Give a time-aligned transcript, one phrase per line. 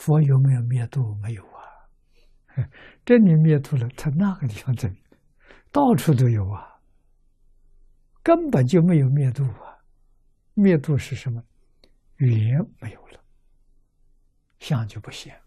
[0.00, 1.14] 佛有没有灭度？
[1.16, 1.60] 没有啊。
[3.04, 5.04] 这里灭度了，他那个地方这里
[5.70, 6.80] 到处都有啊，
[8.22, 9.84] 根本就没有灭度啊。
[10.54, 11.44] 灭度是什么？
[12.16, 13.22] 缘没有了，
[14.58, 15.38] 相就不现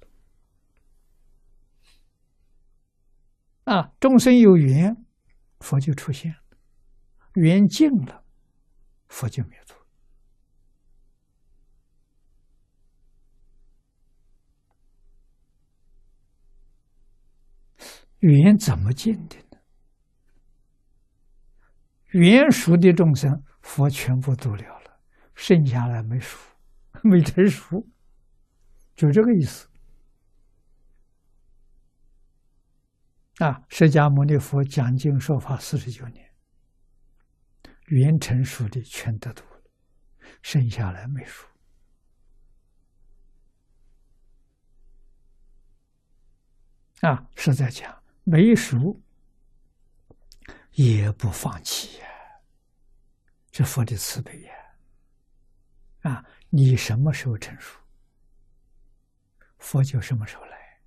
[3.66, 3.74] 了。
[3.74, 4.96] 啊，众生有缘，
[5.62, 6.38] 佛就出现了；
[7.34, 8.24] 缘尽了，
[9.08, 9.74] 佛就灭度。
[18.24, 19.60] 缘怎么尽的呢？
[22.12, 25.00] 缘熟的众生，佛全部度了了，
[25.36, 26.40] 剩下来没熟，
[27.04, 27.86] 没成熟，
[28.96, 29.68] 就这个意思。
[33.40, 36.34] 啊，释迦牟尼佛讲经说法四十九年，
[37.88, 39.64] 缘成熟的全得度了，
[40.42, 41.46] 剩下来没熟。
[47.02, 48.02] 啊，是在讲。
[48.24, 49.02] 没熟，
[50.72, 52.08] 也不放弃呀。
[53.52, 54.54] 这佛的慈悲呀！
[56.02, 57.80] 啊，你什么时候成熟，
[59.58, 60.82] 佛就什么时候来。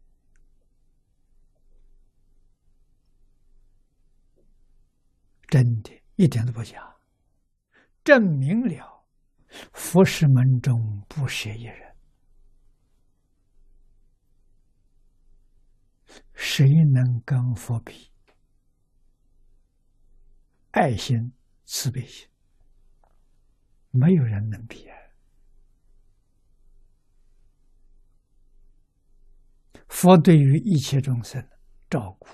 [5.47, 6.97] 真的，一点都不假，
[8.03, 9.07] 证明了
[9.73, 11.86] 佛是门中不舍一人。
[16.57, 18.11] 谁能跟佛比？
[20.71, 21.31] 爱心、
[21.67, 22.27] 慈悲心，
[23.91, 24.89] 没有人能比！
[29.89, 31.47] 佛对于一切众生
[31.91, 32.27] 照顾，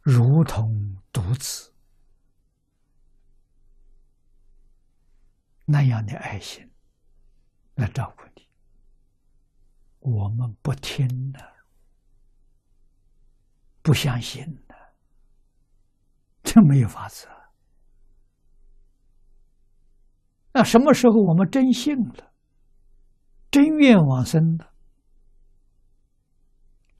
[0.00, 1.72] 如同独子
[5.64, 6.68] 那样的爱心
[7.76, 8.51] 来照顾你。
[10.22, 11.40] 我们不听呢，
[13.82, 14.74] 不相信呢，
[16.44, 17.26] 这没有法子。
[20.52, 22.32] 那什么时候我们真信了，
[23.50, 24.72] 真愿往生了，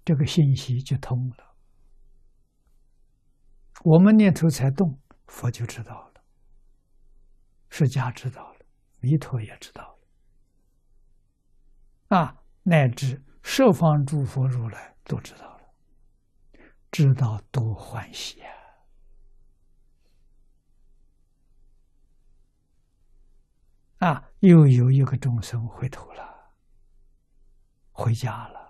[0.05, 1.55] 这个信息就通了。
[3.85, 6.25] 我们念头才动，佛就知道了，
[7.69, 8.67] 释迦知道了，
[8.99, 9.97] 弥陀也知道
[12.09, 12.42] 了，啊。
[12.65, 15.75] 乃至十方诸佛如来都知道了，
[16.91, 18.41] 知道多欢喜
[23.99, 24.09] 啊！
[24.09, 26.55] 啊，又有一个众生回头了，
[27.91, 28.62] 回家了。